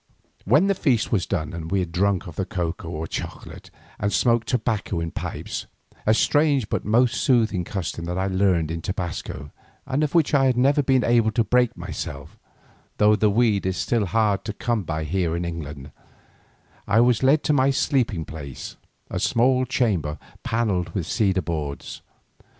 [0.45, 3.69] When the feast was done and we had drunk of the cocoa or chocolate,
[3.99, 5.67] and smoked tobacco in pipes,
[6.07, 9.51] a strange but most soothing custom that I learned in Tobasco
[9.85, 12.35] and of which I have never been able to break myself,
[12.97, 15.91] though the weed is still hard to come by here in England,
[16.87, 18.77] I was led to my sleeping place,
[19.11, 22.01] a small chamber panelled with cedar boards.